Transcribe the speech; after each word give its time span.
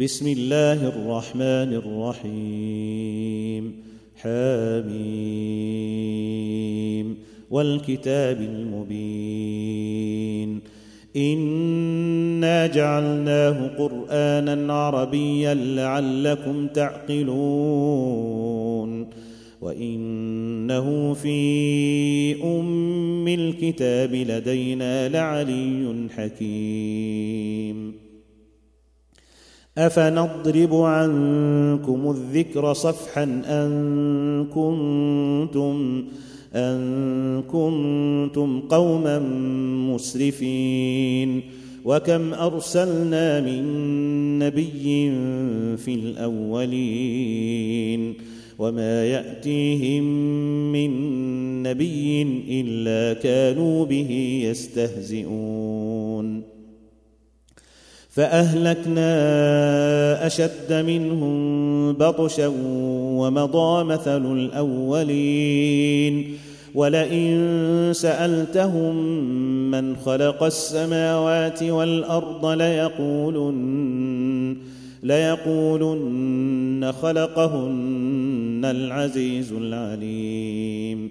بسم 0.00 0.26
الله 0.26 0.88
الرحمن 0.88 1.74
الرحيم. 1.74 3.72
حميم. 4.16 7.16
والكتاب 7.50 8.40
المبين. 8.40 10.60
إنا 11.16 12.66
جعلناه 12.66 13.70
قرآنا 13.78 14.72
عربيا 14.72 15.54
لعلكم 15.54 16.66
تعقلون. 16.66 19.06
وإنه 19.60 21.14
في 21.14 22.44
أم 22.44 23.28
الكتاب 23.28 24.14
لدينا 24.14 25.08
لعلي 25.08 26.08
حكيم. 26.16 28.03
أفنضرب 29.78 30.74
عنكم 30.74 32.10
الذكر 32.10 32.72
صفحا 32.72 33.42
أن 33.46 34.46
كنتم 34.54 36.04
أن 36.54 37.42
كنتم 37.42 38.60
قوما 38.60 39.18
مسرفين. 39.94 41.42
وكم 41.84 42.34
أرسلنا 42.34 43.40
من 43.40 43.64
نبي 44.38 45.10
في 45.76 45.94
الأولين. 45.94 47.34
وما 48.58 49.06
يأتيهم 49.06 50.04
من 50.72 50.90
نبي 51.62 52.22
إلا 52.48 53.20
كانوا 53.20 53.84
به 53.84 54.40
يستهزئون. 54.50 56.53
فأهلكنا 58.14 59.06
أشد 60.26 60.72
منهم 60.72 61.92
بطشا 61.92 62.52
ومضى 63.18 63.84
مثل 63.84 64.32
الأولين. 64.32 66.36
ولئن 66.74 67.90
سألتهم 67.92 68.94
من 69.70 69.96
خلق 69.96 70.42
السماوات 70.42 71.62
والأرض 71.62 72.46
ليقولن 72.46 74.56
ليقولن 75.02 76.92
خلقهن 77.02 78.60
العزيز 78.64 79.52
العليم. 79.52 81.10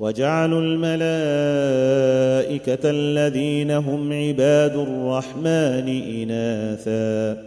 وجعلوا 0.00 0.60
الملائكة 0.60 0.90
الذين 2.90 3.70
هم 3.70 4.12
عباد 4.12 4.76
الرحمن 4.76 5.88
إناثا. 6.22 7.42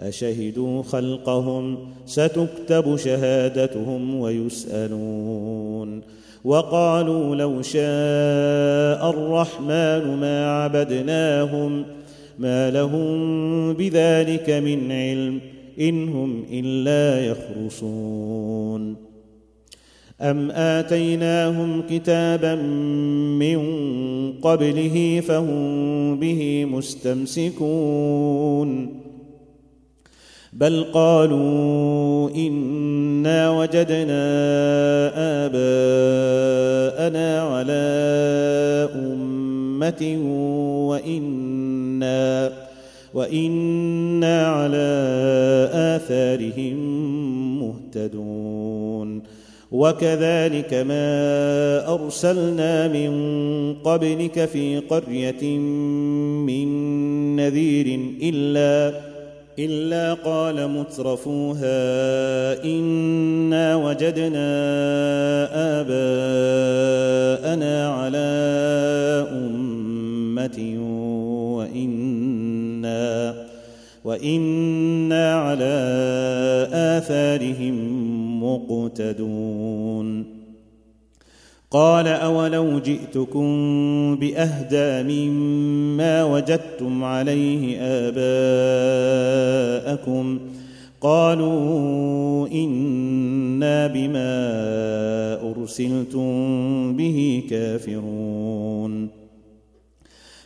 أشهدوا 0.00 0.82
خلقهم؟ 0.82 1.78
ستكتب 2.06 2.96
شهادتهم 2.96 4.20
ويسألون. 4.20 6.00
وقالوا 6.44 7.36
لو 7.36 7.62
شاء 7.62 9.10
الرحمن 9.10 10.16
ما 10.20 10.62
عبدناهم 10.62 11.84
ما 12.38 12.70
لهم 12.70 13.72
بذلك 13.72 14.50
من 14.50 14.92
علم 14.92 15.40
إن 15.80 16.08
هم 16.08 16.44
إلا 16.52 17.26
يخرصون. 17.26 19.07
أم 20.20 20.50
آتيناهم 20.50 21.82
كتابا 21.90 22.54
من 23.38 23.58
قبله 24.42 25.22
فهم 25.28 26.20
به 26.20 26.64
مستمسكون 26.64 28.08
بل 30.52 30.84
قالوا 30.92 32.30
إنا 32.30 33.50
وجدنا 33.50 34.24
آباءنا 35.46 37.42
على 37.42 37.88
أمة 38.94 40.18
وإنا 40.88 42.52
وإنا 43.14 44.46
على 44.46 44.88
آثارهم 45.72 46.78
مهتدون 47.60 49.22
وكذلك 49.72 50.74
ما 50.74 51.94
أرسلنا 51.94 52.88
من 52.88 53.12
قبلك 53.84 54.44
في 54.44 54.78
قرية 54.78 55.58
من 56.48 56.68
نذير 57.36 58.00
إلا 58.22 59.00
إلا 59.58 60.14
قال 60.14 60.70
مترفوها 60.70 61.68
إنا 62.64 63.76
وجدنا 63.76 64.48
آباءنا 65.80 67.08
على 67.88 68.28
أمة 69.32 70.76
وإنا 71.56 73.34
وإنا 74.04 75.34
على 75.34 75.76
آثارهم 76.72 77.97
مقتدون. 78.56 80.38
قال 81.70 82.06
أولو 82.06 82.78
جئتكم 82.78 83.46
بأهدى 84.16 85.02
مما 85.02 86.24
وجدتم 86.24 87.04
عليه 87.04 87.76
آباءكم. 89.78 90.38
قالوا 91.00 92.48
إنا 92.48 93.86
بما 93.86 94.30
أرسلتم 95.50 96.96
به 96.96 97.42
كافرون. 97.50 99.08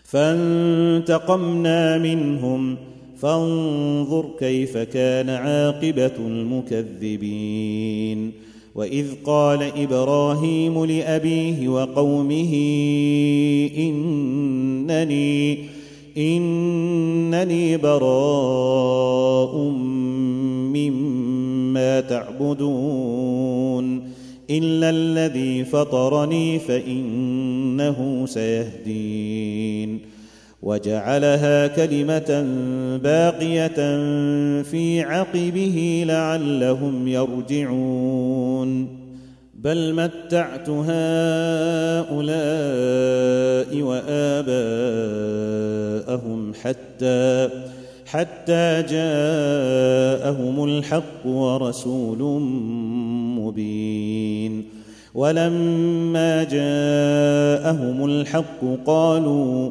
فانتقمنا 0.04 1.98
منهم 1.98 2.76
فانظر 3.22 4.24
كيف 4.38 4.78
كان 4.78 5.30
عاقبة 5.30 6.12
المكذبين. 6.18 8.32
وإذ 8.74 9.06
قال 9.24 9.62
إبراهيم 9.76 10.84
لأبيه 10.84 11.68
وقومه 11.68 12.54
إنني 13.78 15.58
إنني 16.16 17.76
براء 17.76 19.56
مما 20.74 22.00
تعبدون. 22.00 24.02
إلا 24.50 24.90
الذي 24.90 25.64
فطرني 25.64 26.58
فإنه 26.58 28.26
سيهدين. 28.26 30.11
وجعلها 30.62 31.66
كلمة 31.66 32.46
باقية 33.02 34.02
في 34.62 35.02
عقبه 35.02 36.04
لعلهم 36.06 37.08
يرجعون. 37.08 39.02
بل 39.54 39.94
متعت 39.94 40.68
هؤلاء 40.68 40.92
وآباءهم 43.82 44.52
حتى 46.54 47.48
حتى 48.06 48.82
جاءهم 48.90 50.64
الحق 50.64 51.26
ورسول 51.26 52.40
مبين. 53.40 54.64
ولما 55.14 56.44
جاءهم 56.44 58.04
الحق 58.04 58.64
قالوا 58.86 59.70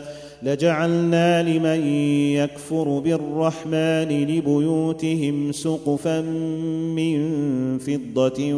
لجعلنا 0.43 1.43
لمن 1.43 1.87
يكفر 2.33 2.99
بالرحمن 2.99 4.25
لبيوتهم 4.27 5.51
سقفا 5.51 6.21
من 6.21 7.17
فضة 7.77 8.53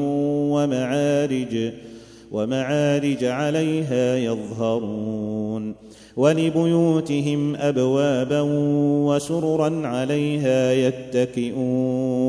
ومعارج 0.53 1.71
ومعارج 2.31 3.23
عليها 3.23 4.17
يظهرون 4.17 5.75
ولبيوتهم 6.17 7.55
أبوابا 7.55 8.41
وسررا 9.07 9.87
عليها 9.87 10.73
يتكئون 10.73 12.23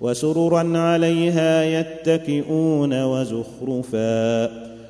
وسررا 0.00 0.78
عليها 0.78 1.64
يتكئون 1.64 3.04
وزخرفا. 3.04 4.46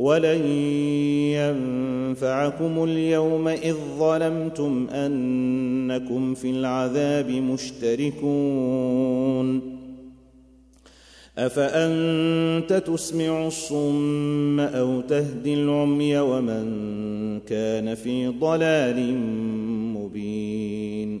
ولن 0.00 0.46
ينفعكم 1.36 2.84
اليوم 2.84 3.48
إذ 3.48 3.76
ظلمتم 3.98 4.86
أنكم 4.90 6.34
في 6.34 6.50
العذاب 6.50 7.30
مشتركون. 7.30 8.80
أفأنت 11.38 12.72
تسمع 12.72 13.46
الصم 13.46 14.60
أو 14.60 15.00
تهدي 15.00 15.54
العمي 15.54 16.18
ومن 16.18 16.64
كان 17.40 17.94
في 17.94 18.28
ضلال 18.28 19.14
مبين؟ 19.94 21.20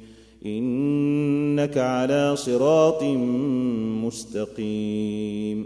إنك 0.45 1.77
على 1.77 2.35
صراط 2.35 3.03
مستقيم 4.03 5.65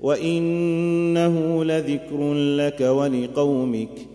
وإنه 0.00 1.64
لذكر 1.64 2.34
لك 2.34 2.80
ولقومك 2.80 4.06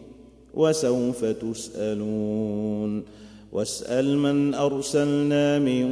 وسوف 0.54 1.25
تسألون 1.25 3.04
واسأل 3.51 4.18
من 4.18 4.54
أرسلنا 4.54 5.60
من 5.60 5.89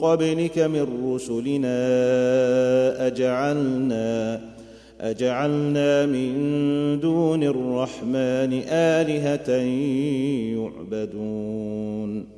قبلك 0.00 0.58
من 0.58 1.14
رسلنا 1.14 1.76
أجعلنا 3.06 4.40
أجعلنا 5.00 6.06
من 6.06 6.30
دون 7.00 7.44
الرحمن 7.44 8.62
آلهة 8.68 9.50
يعبدون 10.56 12.37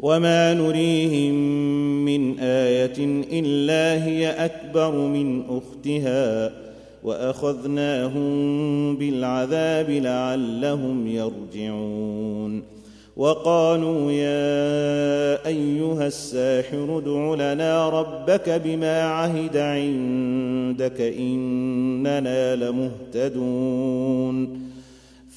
وما 0.00 0.54
نريهم 0.54 1.34
من 2.04 2.38
إيه 2.38 3.22
الا 3.32 4.04
هي 4.04 4.30
اكبر 4.30 4.92
من 4.92 5.42
اختها 5.48 6.52
واخذناهم 7.04 8.96
بالعذاب 8.96 9.90
لعلهم 9.90 11.06
يرجعون 11.06 12.62
وقالوا 13.16 14.12
يا 14.12 15.46
ايها 15.46 16.06
الساحر 16.06 16.98
ادع 16.98 17.34
لنا 17.52 17.88
ربك 17.88 18.50
بما 18.64 19.02
عهد 19.02 19.56
عندك 19.56 21.00
اننا 21.00 22.56
لمهتدون 22.56 24.08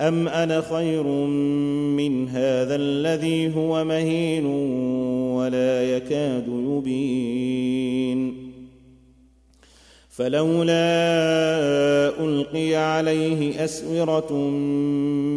ام 0.00 0.28
أنا 0.28 0.60
خير 0.60 1.02
من 1.96 2.28
هذا 2.28 2.76
الذي 2.76 3.54
هو 3.56 3.84
مهين 3.84 4.46
ولا 5.36 5.96
يكاد 5.96 6.48
يبين 6.48 8.36
فلولا 10.10 10.74
القي 12.20 12.74
عليه 12.74 13.64
اسوره 13.64 14.32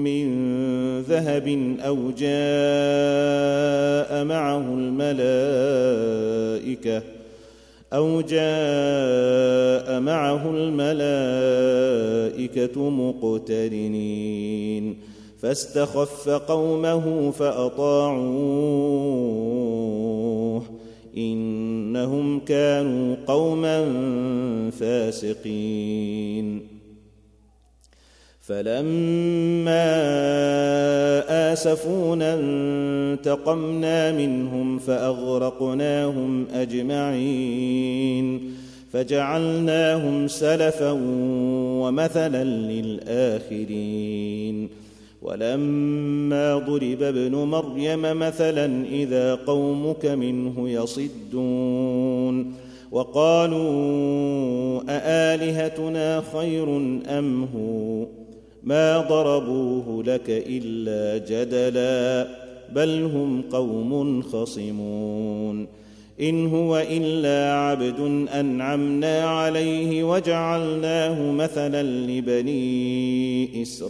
من 0.04 0.30
ذهب 1.02 1.78
أو 1.80 2.12
جاء 2.12 2.30
معه 4.26 4.74
الملائكه 4.74 5.60
أو 7.94 8.22
جاء 8.22 10.00
معه 10.00 10.52
الملائكة 10.56 10.90
مقترنين. 12.90 14.98
فاستخف 15.38 16.30
قومه 16.30 17.32
فأطاعوه. 17.32 18.60
إنهم 21.18 22.40
كانوا 22.40 23.16
قوما 23.28 23.92
فاسقين. 24.72 26.79
فلما 28.50 29.86
آسفونا 31.54 32.34
انتقمنا 32.34 34.12
منهم 34.12 34.80
فأغرقناهم 34.80 36.46
أجمعين 36.54 38.54
فجعلناهم 38.94 40.28
سلفا 40.28 40.92
ومثلا 41.82 42.44
للآخرين 42.74 44.70
ولما 45.22 46.58
ضرب 46.58 47.04
ابن 47.04 47.36
مريم 47.36 48.02
مثلا 48.02 48.86
إذا 48.92 49.36
قومك 49.36 50.06
منه 50.06 50.70
يصدون 50.70 52.54
وقالوا 52.92 54.82
أآلهتنا 54.90 56.24
خير 56.34 56.78
أم 57.10 57.48
هو 57.56 58.19
ما 58.64 59.00
ضربوه 59.10 60.04
لك 60.04 60.26
إلا 60.28 61.26
جدلا 61.26 62.28
بل 62.76 63.04
هم 63.04 63.42
قوم 63.52 64.22
خصمون. 64.22 65.68
إن 66.22 66.48
هو 66.48 66.86
إلا 66.90 67.54
عبد 67.54 68.28
أنعمنا 68.34 69.24
عليه 69.24 70.04
وجعلناه 70.04 71.32
مثلا 71.32 71.84
لبني 71.84 73.62
إسرائيل. 73.62 73.90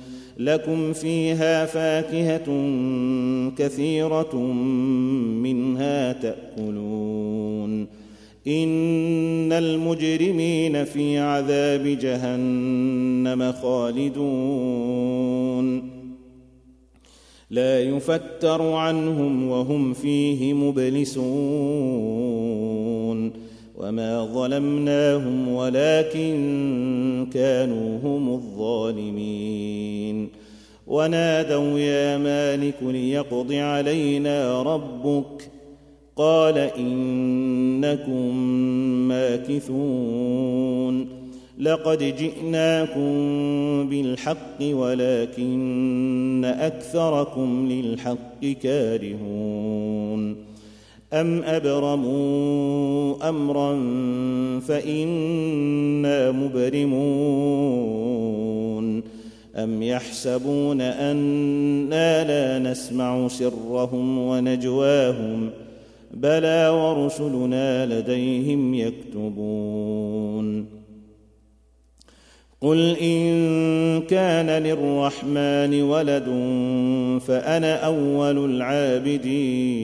لكم 0.37 0.93
فيها 0.93 1.65
فاكهة 1.65 2.45
كثيرة 3.57 4.35
منها 5.41 6.13
تأكلون. 6.13 7.87
إن 8.47 9.51
المجرمين 9.51 10.83
في 10.83 11.17
عذاب 11.17 11.97
جهنم 12.01 13.51
خالدون. 13.51 15.01
لا 17.49 17.81
يفتر 17.81 18.71
عنهم 18.71 19.47
وهم 19.47 19.93
فيه 19.93 20.53
مبلسون. 20.53 22.80
وما 23.81 24.25
ظلمناهم 24.25 25.47
ولكن 25.47 27.27
كانوا 27.33 27.99
هم 28.03 28.33
الظالمين 28.33 30.29
ونادوا 30.87 31.79
يا 31.79 32.17
مالك 32.17 32.75
ليقض 32.81 33.53
علينا 33.53 34.61
ربك 34.61 35.51
قال 36.15 36.57
انكم 36.57 38.35
ماكثون 39.07 40.61
لقد 41.59 42.03
جئناكم 42.03 43.09
بالحق 43.89 44.61
ولكن 44.61 46.45
اكثركم 46.45 47.67
للحق 47.69 48.45
كارهون 48.63 49.80
ام 51.13 51.43
ابرموا 51.43 53.29
امرا 53.29 53.73
فانا 54.67 56.31
مبرمون 56.31 57.01
ام 59.55 59.83
يحسبون 59.83 60.81
أنا 60.81 62.23
لا 62.23 62.71
نسمع 62.71 63.27
سرهم 63.27 64.17
ونجواهم 64.17 65.49
بلى 66.13 66.69
ورسلنا 66.69 67.85
لديهم 67.85 68.73
يكتبون 68.73 70.80
قل 72.61 72.97
ان 72.97 74.01
كان 74.01 74.49
للرحمن 74.63 75.81
ولد 75.81 76.25
فانا 77.27 77.75
اول 77.75 78.45
العابدين 78.45 79.81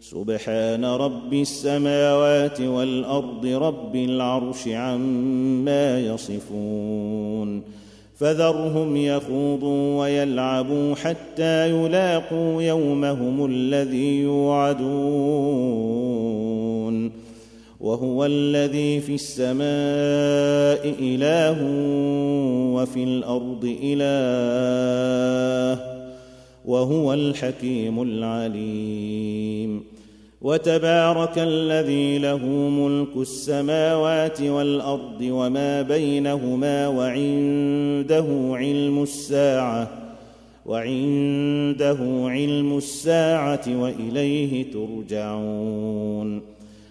سبحان 0.00 0.84
رب 0.84 1.32
السماوات 1.34 2.60
والارض 2.60 3.46
رب 3.46 3.96
العرش 3.96 4.68
عما 4.68 6.00
يصفون 6.00 7.62
فذرهم 8.16 8.96
يخوضوا 8.96 10.00
ويلعبوا 10.00 10.94
حتى 10.94 11.70
يلاقوا 11.70 12.62
يومهم 12.62 13.46
الذي 13.46 14.20
يوعدون 14.20 15.70
وهو 17.80 18.24
الذي 18.24 19.00
في 19.00 19.14
السماء 19.14 20.94
إله 21.00 21.58
وفي 22.74 23.04
الأرض 23.04 23.76
إله 23.82 25.80
وهو 26.64 27.14
الحكيم 27.14 28.02
العليم. 28.02 29.84
وتبارك 30.42 31.38
الذي 31.38 32.18
له 32.18 32.46
ملك 32.46 33.16
السماوات 33.16 34.42
والأرض 34.42 35.20
وما 35.22 35.82
بينهما 35.82 36.88
وعنده 36.88 38.26
علم 38.52 39.02
الساعة 39.02 39.88
وعنده 40.66 41.98
علم 42.26 42.76
الساعة 42.76 43.64
وإليه 43.68 44.72
ترجعون. 44.72 46.49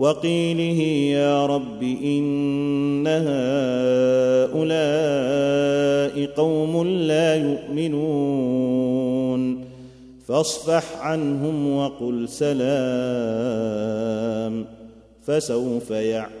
وقيله 0.00 0.80
يا 1.12 1.46
رب 1.46 1.82
إن 1.82 3.06
هؤلاء 4.56 6.26
قوم 6.36 6.88
لا 6.88 7.36
يؤمنون. 7.36 9.40
فاصفح 10.26 10.84
عنهم 11.00 11.76
وقل 11.76 12.28
سلام 12.28 12.60
فسوف 15.22 15.90
يعلمون. 15.90 16.40